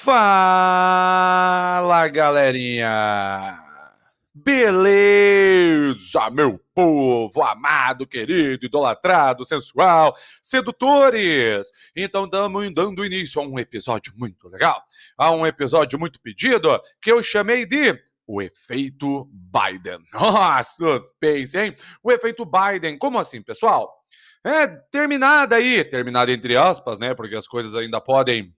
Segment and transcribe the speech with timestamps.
[0.00, 1.26] Fala,
[2.08, 3.58] galerinha!
[4.32, 11.72] Beleza, meu povo amado, querido, idolatrado, sensual, sedutores!
[11.96, 14.80] Então estamos dando início a um episódio muito legal,
[15.16, 19.98] a um episódio muito pedido, que eu chamei de o efeito Biden.
[20.14, 21.74] Nossa, suspense, hein?
[22.04, 23.92] O efeito Biden, como assim, pessoal?
[24.44, 27.14] É terminada aí, terminada entre aspas, né?
[27.14, 28.54] Porque as coisas ainda podem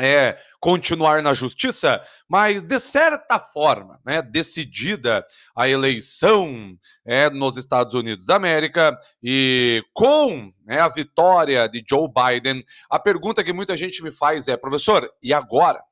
[0.00, 7.94] é, continuar na justiça, mas de certa forma, né, decidida a eleição é, nos Estados
[7.94, 13.76] Unidos da América e com né, a vitória de Joe Biden, a pergunta que muita
[13.76, 15.82] gente me faz é, professor, e agora?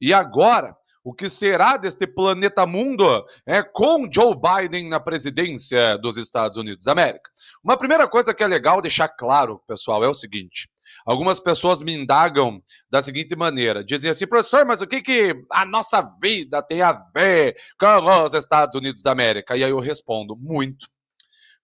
[0.00, 0.76] E agora?
[1.06, 3.04] O que será deste planeta mundo
[3.46, 7.30] é, com Joe Biden na presidência dos Estados Unidos da América?
[7.62, 10.68] Uma primeira coisa que é legal deixar claro, pessoal, é o seguinte:
[11.06, 15.64] Algumas pessoas me indagam da seguinte maneira: dizem assim, professor, mas o que, que a
[15.64, 19.56] nossa vida tem a ver com os Estados Unidos da América?
[19.56, 20.88] E aí eu respondo: muito.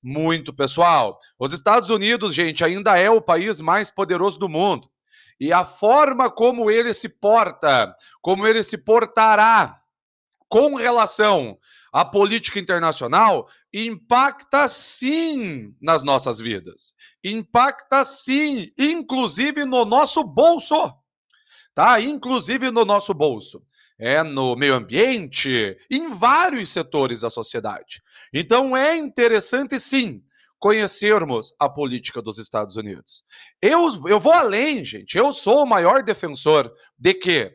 [0.00, 1.18] Muito, pessoal.
[1.36, 4.88] Os Estados Unidos, gente, ainda é o país mais poderoso do mundo.
[5.40, 9.82] E a forma como ele se porta, como ele se portará
[10.48, 11.58] com relação
[11.90, 16.94] à política internacional impacta sim nas nossas vidas.
[17.24, 20.76] Impacta sim, inclusive no nosso bolso.
[21.74, 21.98] Tá?
[22.00, 23.62] Inclusive no nosso bolso.
[23.98, 28.02] É no meio ambiente, em vários setores da sociedade.
[28.32, 30.22] Então é interessante sim
[30.62, 33.24] conhecermos a política dos Estados Unidos.
[33.60, 35.18] Eu, eu vou além, gente.
[35.18, 37.52] Eu sou o maior defensor de que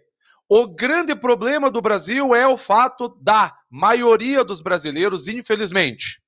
[0.49, 6.21] o grande problema do Brasil é o fato da maioria dos brasileiros, infelizmente,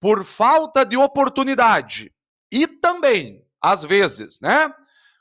[0.00, 2.10] por falta de oportunidade
[2.50, 4.72] e também, às vezes, né?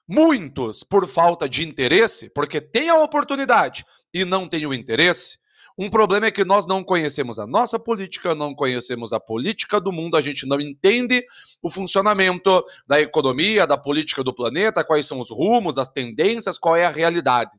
[0.07, 5.37] Muitos por falta de interesse, porque tem a oportunidade e não tem o interesse.
[5.77, 9.91] Um problema é que nós não conhecemos a nossa política, não conhecemos a política do
[9.91, 11.23] mundo, a gente não entende
[11.61, 16.75] o funcionamento da economia, da política do planeta, quais são os rumos, as tendências, qual
[16.75, 17.57] é a realidade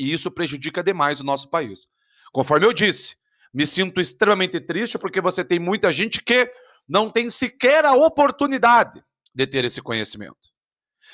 [0.00, 1.86] e isso prejudica demais o nosso país.
[2.32, 3.16] Conforme eu disse,
[3.52, 6.50] me sinto extremamente triste porque você tem muita gente que
[6.88, 10.48] não tem sequer a oportunidade de ter esse conhecimento.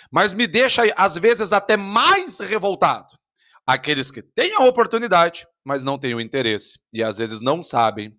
[0.09, 3.19] Mas me deixa, às vezes, até mais revoltado.
[3.67, 6.79] Aqueles que têm a oportunidade, mas não têm o interesse.
[6.93, 8.17] E às vezes não sabem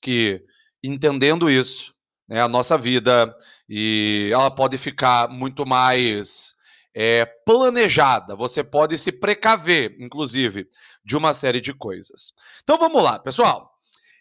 [0.00, 0.42] que,
[0.82, 1.94] entendendo isso,
[2.26, 3.36] né, a nossa vida
[3.68, 6.54] e ela pode ficar muito mais
[6.94, 8.34] é, planejada.
[8.34, 10.66] Você pode se precaver, inclusive,
[11.04, 12.32] de uma série de coisas.
[12.62, 13.70] Então vamos lá, pessoal.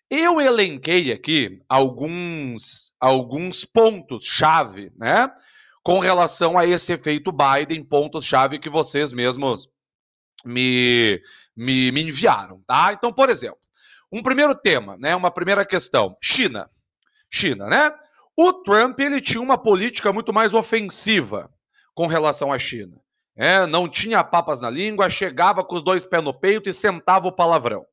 [0.09, 5.31] Eu elenquei aqui alguns, alguns pontos-chave, né?
[5.81, 9.69] Com relação a esse efeito Biden, pontos-chave que vocês mesmos
[10.45, 11.22] me,
[11.56, 12.94] me, me enviaram, tá?
[12.94, 13.59] Então, por exemplo,
[14.11, 15.16] um primeiro tema, né?
[15.16, 16.69] Uma primeira questão: China.
[17.29, 17.91] China, né?
[18.38, 21.50] O Trump ele tinha uma política muito mais ofensiva
[21.94, 23.00] com relação à China.
[23.35, 27.27] É, não tinha papas na língua, chegava com os dois pés no peito e sentava
[27.27, 27.85] o palavrão.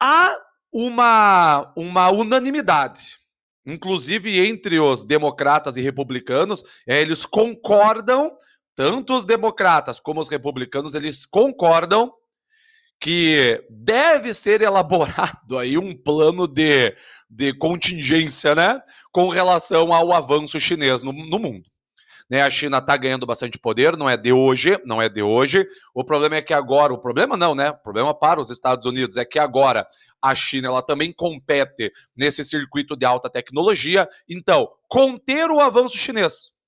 [0.00, 0.34] Há
[0.72, 3.18] uma, uma unanimidade,
[3.66, 8.36] inclusive entre os democratas e republicanos, é, eles concordam,
[8.80, 12.10] tanto os democratas como os republicanos, eles concordam
[12.98, 16.96] que deve ser elaborado aí um plano de,
[17.28, 18.80] de contingência, né,
[19.12, 21.68] com relação ao avanço chinês no, no mundo.
[22.30, 22.40] Né?
[22.40, 25.68] A China está ganhando bastante poder, não é de hoje, não é de hoje.
[25.94, 27.68] O problema é que agora, o problema não, né?
[27.68, 29.86] O problema para os Estados Unidos é que agora
[30.22, 34.08] a China ela também compete nesse circuito de alta tecnologia.
[34.26, 36.58] Então, conter o avanço chinês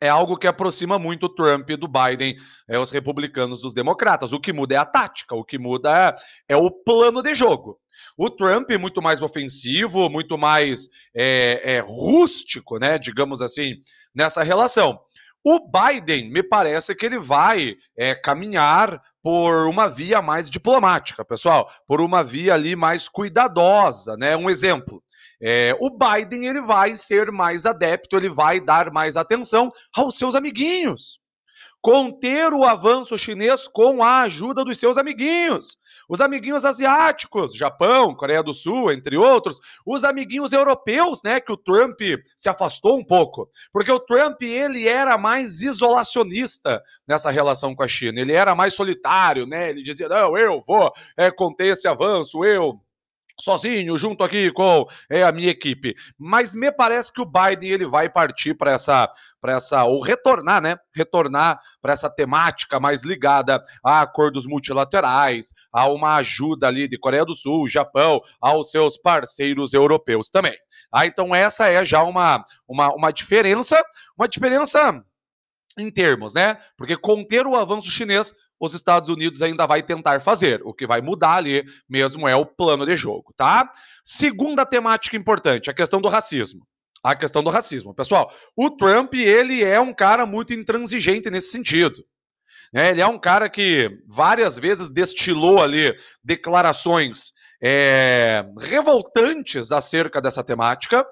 [0.00, 2.36] é algo que aproxima muito o Trump do Biden,
[2.68, 4.32] é, os republicanos dos democratas.
[4.32, 6.16] O que muda é a tática, o que muda
[6.48, 7.78] é, é o plano de jogo.
[8.16, 13.74] O Trump muito mais ofensivo, muito mais é, é, rústico, né, digamos assim,
[14.14, 14.98] nessa relação.
[15.44, 21.70] O Biden, me parece que ele vai é, caminhar por uma via mais diplomática, pessoal,
[21.86, 24.36] por uma via ali mais cuidadosa, né?
[24.36, 25.02] Um exemplo.
[25.40, 30.34] É, o Biden ele vai ser mais adepto, ele vai dar mais atenção aos seus
[30.34, 31.20] amiguinhos.
[31.80, 35.76] Conter o avanço chinês com a ajuda dos seus amiguinhos.
[36.08, 41.56] Os amiguinhos asiáticos, Japão, Coreia do Sul, entre outros, os amiguinhos europeus, né, que o
[41.56, 42.00] Trump
[42.36, 47.88] se afastou um pouco, porque o Trump ele era mais isolacionista nessa relação com a
[47.88, 49.68] China, ele era mais solitário, né?
[49.70, 52.80] Ele dizia: "Não, eu vou é, conter esse avanço, eu
[53.40, 55.94] sozinho, junto aqui com é, a minha equipe.
[56.18, 59.08] Mas me parece que o Biden ele vai partir para essa,
[59.40, 60.76] para essa ou retornar, né?
[60.94, 67.24] Retornar para essa temática mais ligada a acordos multilaterais, a uma ajuda ali de Coreia
[67.24, 70.56] do Sul, Japão, aos seus parceiros europeus também.
[70.92, 73.80] Ah, então essa é já uma, uma, uma diferença,
[74.16, 75.02] uma diferença
[75.78, 76.58] em termos, né?
[76.76, 80.60] Porque conter o avanço chinês os Estados Unidos ainda vai tentar fazer.
[80.64, 83.70] O que vai mudar ali mesmo é o plano de jogo, tá?
[84.02, 86.66] Segunda temática importante, a questão do racismo.
[87.02, 87.94] A questão do racismo.
[87.94, 92.04] Pessoal, o Trump, ele é um cara muito intransigente nesse sentido.
[92.74, 97.32] É, ele é um cara que várias vezes destilou ali declarações
[97.62, 101.06] é, revoltantes acerca dessa temática.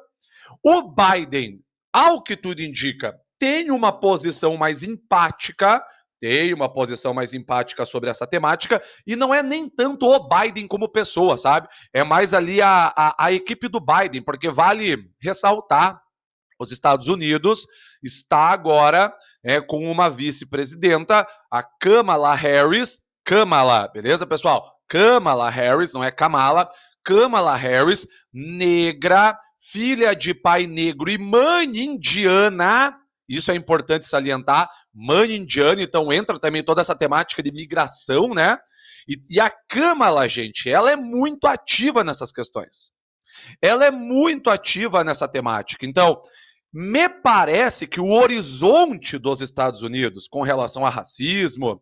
[0.62, 1.60] O Biden,
[1.92, 5.82] ao que tudo indica, tem uma posição mais empática
[6.20, 10.66] tem uma posição mais empática sobre essa temática, e não é nem tanto o Biden
[10.66, 11.68] como pessoa, sabe?
[11.92, 16.00] É mais ali a, a, a equipe do Biden, porque vale ressaltar
[16.58, 17.66] os Estados Unidos
[18.02, 19.14] está agora
[19.44, 23.02] é, com uma vice-presidenta, a Kamala Harris.
[23.24, 24.72] Kamala, beleza, pessoal?
[24.88, 26.68] Kamala Harris, não é Kamala.
[27.04, 32.96] Kamala Harris, negra, filha de pai negro e mãe indiana,
[33.28, 34.68] isso é importante salientar.
[34.94, 38.58] Mãe indiana, então entra também toda essa temática de migração, né?
[39.08, 42.90] E, e a Câmara, gente, ela é muito ativa nessas questões.
[43.60, 45.86] Ela é muito ativa nessa temática.
[45.86, 46.20] Então,
[46.72, 51.80] me parece que o horizonte dos Estados Unidos com relação a racismo,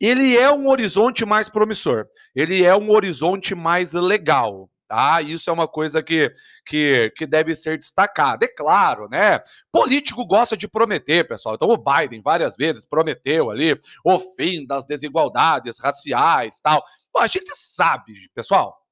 [0.00, 2.06] ele é um horizonte mais promissor.
[2.34, 4.68] Ele é um horizonte mais legal.
[4.92, 5.22] Tá?
[5.22, 6.30] Isso é uma coisa que,
[6.66, 8.44] que, que deve ser destacada.
[8.44, 9.40] É claro, né?
[9.72, 11.54] Político gosta de prometer, pessoal.
[11.54, 13.74] Então o Biden várias vezes prometeu ali
[14.04, 16.84] o fim das desigualdades raciais, tal.
[17.10, 18.82] Bom, a gente sabe, pessoal,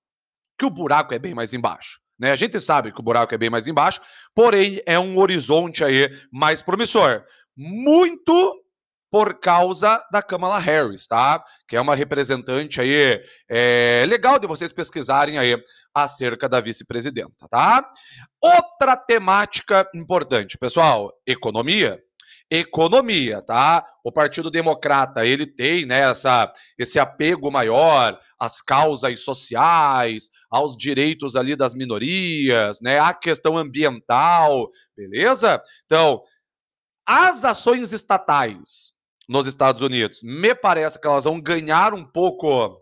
[0.58, 2.00] que o buraco é bem mais embaixo.
[2.19, 2.32] Né?
[2.32, 4.00] A gente sabe que o buraco é bem mais embaixo,
[4.35, 7.26] porém é um horizonte aí mais promissor.
[7.55, 8.64] Muito
[9.10, 11.42] por causa da Kamala Harris, tá?
[11.66, 13.20] Que é uma representante aí
[13.50, 15.60] é, legal de vocês pesquisarem aí
[15.92, 17.90] acerca da vice-presidenta, tá?
[18.40, 22.00] Outra temática importante, pessoal, economia.
[22.52, 23.84] Economia, tá?
[24.02, 31.36] O Partido Democrata, ele tem né, essa, esse apego maior às causas sociais, aos direitos
[31.36, 32.98] ali das minorias, né?
[32.98, 35.62] A questão ambiental, beleza?
[35.86, 36.22] Então,
[37.06, 38.92] as ações estatais
[39.30, 40.24] nos Estados Unidos.
[40.24, 42.80] Me parece que elas vão ganhar um pouco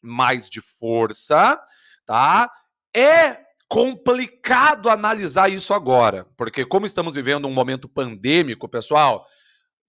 [0.00, 1.60] mais de força,
[2.06, 2.50] tá?
[2.96, 3.36] É
[3.68, 9.26] complicado analisar isso agora, porque como estamos vivendo um momento pandêmico, pessoal,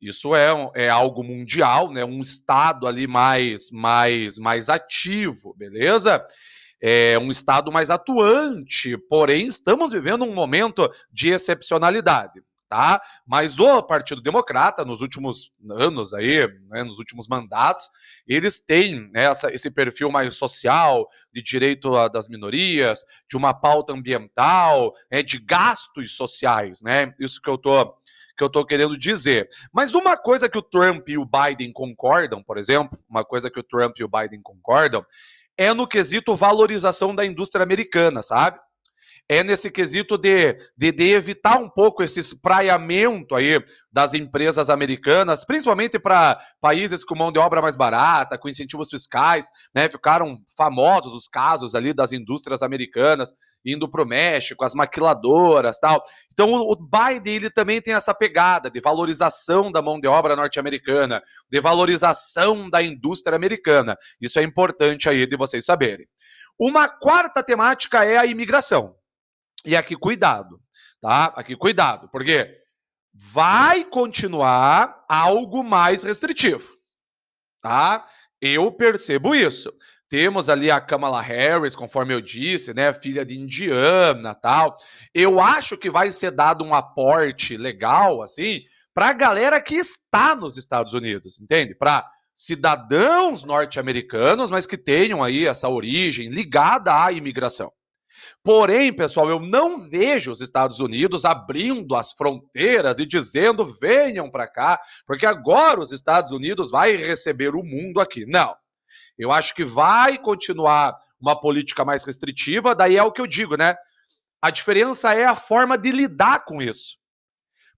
[0.01, 2.03] isso é, é algo mundial, né?
[2.03, 6.21] Um estado ali mais mais mais ativo, beleza?
[6.81, 13.01] É um estado mais atuante, porém estamos vivendo um momento de excepcionalidade tá?
[13.25, 17.89] Mas o Partido Democrata, nos últimos anos aí, né, nos últimos mandatos,
[18.27, 23.53] eles têm né, essa, esse perfil mais social, de direito a, das minorias, de uma
[23.53, 27.13] pauta ambiental, né, de gastos sociais, né?
[27.19, 27.95] Isso que eu tô
[28.37, 29.47] que eu estou querendo dizer.
[29.71, 33.57] Mas uma coisa que o Trump e o Biden concordam, por exemplo, uma coisa que
[33.57, 35.05] o Trump e o Biden concordam,
[35.57, 38.59] é no quesito valorização da indústria americana, sabe?
[39.27, 43.59] É nesse quesito de, de, de, evitar um pouco esse espraiamento aí
[43.91, 49.47] das empresas americanas, principalmente para países com mão de obra mais barata, com incentivos fiscais,
[49.73, 49.89] né?
[49.89, 53.33] Ficaram famosos os casos ali das indústrias americanas
[53.65, 56.03] indo para o México, as maquiladoras tal.
[56.31, 61.21] Então o Biden ele também tem essa pegada de valorização da mão de obra norte-americana,
[61.49, 63.97] de valorização da indústria americana.
[64.21, 66.05] Isso é importante aí de vocês saberem.
[66.59, 68.95] Uma quarta temática é a imigração.
[69.65, 70.59] E aqui cuidado,
[71.01, 71.33] tá?
[71.35, 72.49] Aqui cuidado, porque
[73.13, 76.75] vai continuar algo mais restritivo,
[77.61, 78.05] tá?
[78.41, 79.71] Eu percebo isso.
[80.07, 84.77] Temos ali a Kamala Harris, conforme eu disse, né, filha de indiana, tal.
[85.13, 88.61] Eu acho que vai ser dado um aporte legal assim
[88.93, 91.75] para a galera que está nos Estados Unidos, entende?
[91.75, 97.71] Para cidadãos norte-americanos, mas que tenham aí essa origem ligada à imigração.
[98.45, 104.47] Porém, pessoal, eu não vejo os Estados Unidos abrindo as fronteiras e dizendo venham para
[104.47, 108.23] cá, porque agora os Estados Unidos vai receber o mundo aqui.
[108.27, 108.55] Não.
[109.17, 113.57] Eu acho que vai continuar uma política mais restritiva, daí é o que eu digo,
[113.57, 113.75] né?
[114.39, 116.99] A diferença é a forma de lidar com isso.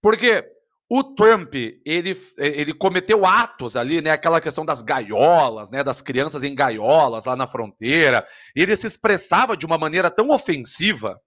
[0.01, 0.43] Porque
[0.89, 4.12] o Trump, ele, ele cometeu atos ali, né?
[4.12, 5.84] Aquela questão das gaiolas, né?
[5.84, 8.24] Das crianças em gaiolas lá na fronteira.
[8.56, 11.20] Ele se expressava de uma maneira tão ofensiva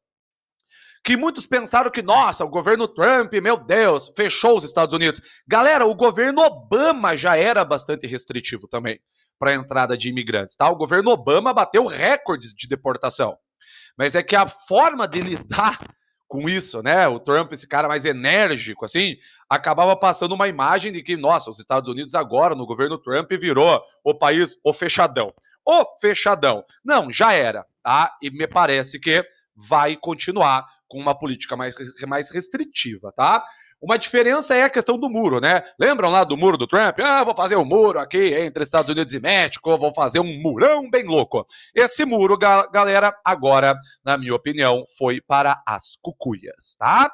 [1.05, 5.21] que muitos pensaram que, nossa, o governo Trump, meu Deus, fechou os Estados Unidos.
[5.47, 8.99] Galera, o governo Obama já era bastante restritivo também
[9.38, 10.69] para a entrada de imigrantes, tá?
[10.71, 13.37] O governo Obama bateu recordes de deportação.
[13.97, 15.79] Mas é que a forma de lidar
[16.30, 17.08] com isso, né?
[17.08, 19.16] O Trump, esse cara mais enérgico, assim,
[19.49, 23.82] acabava passando uma imagem de que, nossa, os Estados Unidos agora, no governo Trump, virou
[24.04, 25.34] o país o fechadão.
[25.66, 26.64] O fechadão.
[26.84, 28.16] Não, já era, tá?
[28.22, 29.25] E me parece que
[29.56, 31.75] vai continuar com uma política mais,
[32.06, 33.44] mais restritiva, tá?
[33.80, 35.62] Uma diferença é a questão do muro, né?
[35.78, 36.99] Lembram lá do muro do Trump?
[37.00, 40.90] Ah, vou fazer um muro aqui entre Estados Unidos e México, vou fazer um murão
[40.90, 41.46] bem louco.
[41.75, 47.10] Esse muro, galera, agora, na minha opinião, foi para as cucuias, tá?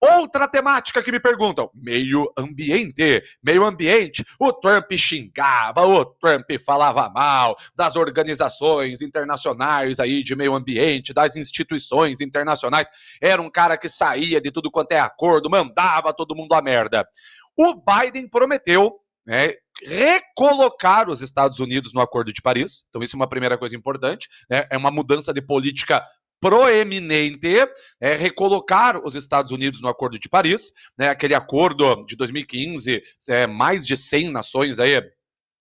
[0.00, 3.22] Outra temática que me perguntam: meio ambiente.
[3.42, 10.54] Meio ambiente, o Trump xingava, o Trump falava mal das organizações internacionais aí de meio
[10.54, 12.88] ambiente, das instituições internacionais.
[13.20, 17.06] Era um cara que saía de tudo quanto é acordo, mandava todo mundo a merda.
[17.56, 19.52] O Biden prometeu né,
[19.84, 22.84] recolocar os Estados Unidos no Acordo de Paris.
[22.88, 24.26] Então, isso é uma primeira coisa importante.
[24.50, 26.02] Né, é uma mudança de política
[26.40, 27.56] proeminente
[28.00, 33.46] é recolocar os Estados Unidos no Acordo de Paris, né, aquele acordo de 2015, é,
[33.46, 35.02] mais de 100 nações aí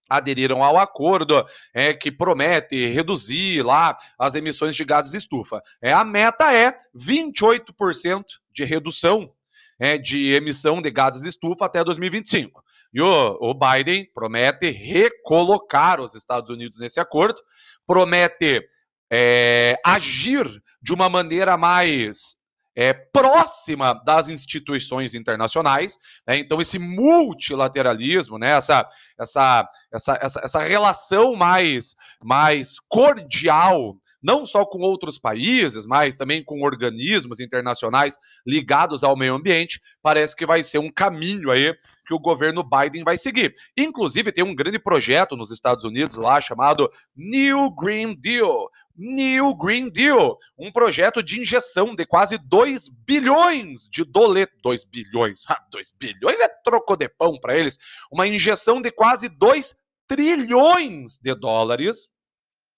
[0.10, 5.62] aderiram ao acordo é, que promete reduzir lá as emissões de gases estufa.
[5.82, 9.32] É, a meta é 28% de redução
[9.80, 12.64] é, de emissão de gases estufa até 2025.
[12.94, 17.42] E o, o Biden promete recolocar os Estados Unidos nesse acordo,
[17.86, 18.66] promete
[19.12, 20.48] é, agir
[20.82, 22.38] de uma maneira mais
[22.78, 25.98] é, próxima das instituições internacionais.
[26.28, 26.38] Né?
[26.38, 28.52] Então, esse multilateralismo, né?
[28.52, 28.88] essa,
[29.20, 36.44] essa, essa, essa, essa relação mais, mais cordial, não só com outros países, mas também
[36.44, 42.14] com organismos internacionais ligados ao meio ambiente, parece que vai ser um caminho aí que
[42.14, 43.54] o governo Biden vai seguir.
[43.76, 49.90] Inclusive, tem um grande projeto nos Estados Unidos lá chamado New Green Deal, New Green
[49.90, 54.48] Deal, um projeto de injeção de quase 2 bilhões de dólares.
[54.64, 57.78] 2 bilhões, 2 bilhões é troco de pão para eles.
[58.12, 59.76] Uma injeção de quase 2
[60.08, 62.12] trilhões de dólares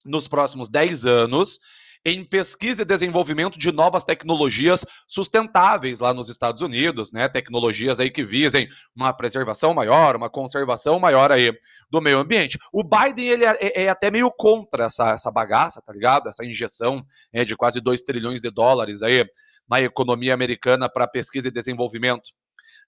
[0.05, 1.59] nos próximos 10 anos
[2.05, 7.27] em pesquisa e desenvolvimento de novas tecnologias sustentáveis lá nos Estados Unidos, né?
[7.27, 11.51] Tecnologias aí que visem uma preservação maior, uma conservação maior aí
[11.89, 12.57] do meio ambiente.
[12.71, 16.29] O Biden, ele é, é, é até meio contra essa, essa bagaça, tá ligado?
[16.29, 17.03] Essa injeção
[17.33, 19.25] é, de quase 2 trilhões de dólares aí
[19.69, 22.29] na economia americana para pesquisa e desenvolvimento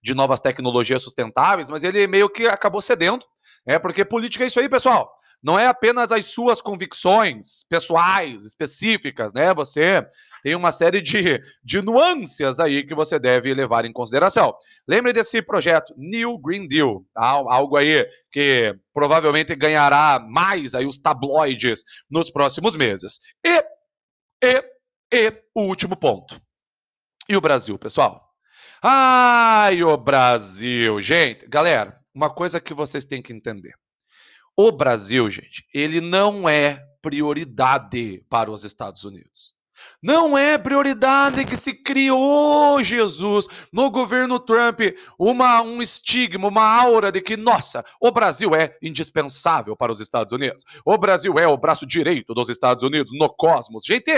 [0.02, 3.24] de novas tecnologias sustentáveis, mas ele meio que acabou cedendo,
[3.68, 9.34] é porque política é isso aí, pessoal não é apenas as suas convicções pessoais, específicas,
[9.34, 9.54] né?
[9.54, 10.06] Você
[10.44, 14.56] tem uma série de, de nuances aí que você deve levar em consideração.
[14.88, 17.24] Lembre desse projeto New Green Deal, tá?
[17.24, 23.20] algo aí que provavelmente ganhará mais aí os tabloides nos próximos meses.
[23.46, 23.64] E,
[24.44, 24.64] e,
[25.14, 26.40] e o último ponto.
[27.28, 28.32] E o Brasil, pessoal?
[28.82, 33.74] Ai, o Brasil, gente, galera, uma coisa que vocês têm que entender.
[34.64, 39.56] O Brasil, gente, ele não é prioridade para os Estados Unidos.
[40.04, 44.82] Não é prioridade que se criou, Jesus, no governo Trump,
[45.18, 50.32] uma, um estigma, uma aura de que, nossa, o Brasil é indispensável para os Estados
[50.32, 50.64] Unidos.
[50.86, 53.84] O Brasil é o braço direito dos Estados Unidos no cosmos.
[53.84, 54.12] Gente,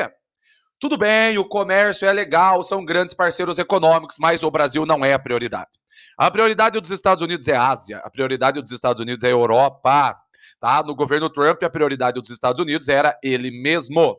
[0.78, 5.14] tudo bem, o comércio é legal, são grandes parceiros econômicos, mas o Brasil não é
[5.14, 5.72] a prioridade.
[6.18, 9.32] A prioridade dos Estados Unidos é a Ásia, a prioridade dos Estados Unidos é a
[9.32, 10.20] Europa.
[10.64, 10.82] Tá?
[10.82, 14.18] No governo Trump, a prioridade dos Estados Unidos era ele mesmo.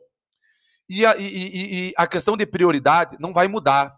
[0.87, 3.97] E a, e, e, e a questão de prioridade não vai mudar.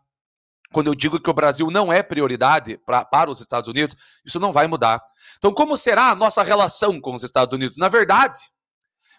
[0.72, 4.38] Quando eu digo que o Brasil não é prioridade pra, para os Estados Unidos, isso
[4.38, 5.02] não vai mudar.
[5.38, 7.78] Então, como será a nossa relação com os Estados Unidos?
[7.78, 8.38] Na verdade,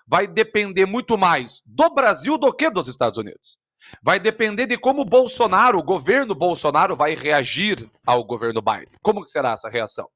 [0.08, 3.60] vai depender muito mais do Brasil do que dos Estados Unidos.
[4.02, 8.88] Vai depender de como Bolsonaro, o governo Bolsonaro, vai reagir ao governo Biden.
[9.02, 10.10] Como será essa reação?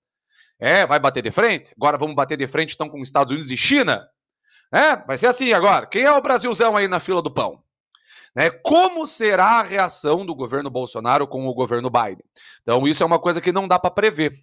[0.62, 1.74] É, vai bater de frente?
[1.76, 4.08] Agora vamos bater de frente então com Estados Unidos e China?
[4.72, 5.88] É, vai ser assim agora.
[5.88, 7.64] Quem é o Brasilzão aí na fila do pão?
[8.36, 8.52] Né?
[8.52, 12.24] Como será a reação do governo Bolsonaro com o governo Biden?
[12.62, 14.34] Então, isso é uma coisa que não dá para prever.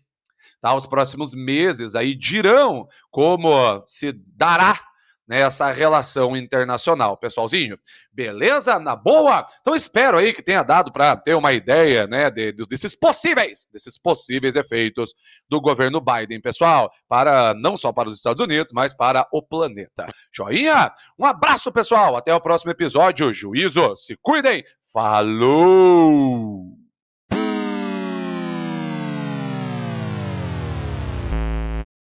[0.61, 0.75] Tá?
[0.75, 4.79] Os próximos meses aí dirão como se dará
[5.29, 7.79] nessa relação internacional, pessoalzinho.
[8.13, 8.79] Beleza?
[8.79, 9.47] Na boa?
[9.61, 13.69] Então espero aí que tenha dado para ter uma ideia, né, de, de, desses possíveis,
[13.73, 15.15] desses possíveis efeitos
[15.49, 20.07] do governo Biden, pessoal, para não só para os Estados Unidos, mas para o planeta.
[20.33, 20.93] Joinha?
[21.19, 22.17] Um abraço, pessoal.
[22.17, 23.33] Até o próximo episódio.
[23.33, 24.65] Juízo, se cuidem.
[24.93, 26.78] Falou!